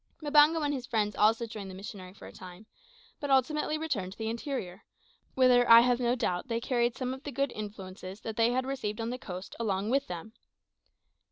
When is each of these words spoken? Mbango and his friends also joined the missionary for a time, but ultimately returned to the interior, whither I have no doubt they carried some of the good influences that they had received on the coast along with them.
Mbango 0.23 0.65
and 0.65 0.73
his 0.73 0.87
friends 0.87 1.15
also 1.15 1.45
joined 1.45 1.69
the 1.69 1.75
missionary 1.75 2.11
for 2.11 2.25
a 2.25 2.31
time, 2.33 2.65
but 3.19 3.29
ultimately 3.29 3.77
returned 3.77 4.13
to 4.13 4.17
the 4.17 4.31
interior, 4.31 4.83
whither 5.35 5.69
I 5.69 5.81
have 5.81 5.99
no 5.99 6.15
doubt 6.15 6.47
they 6.47 6.59
carried 6.59 6.97
some 6.97 7.13
of 7.13 7.21
the 7.21 7.31
good 7.31 7.51
influences 7.51 8.21
that 8.21 8.35
they 8.35 8.51
had 8.51 8.65
received 8.65 8.99
on 8.99 9.11
the 9.11 9.19
coast 9.19 9.55
along 9.59 9.91
with 9.91 10.07
them. 10.07 10.33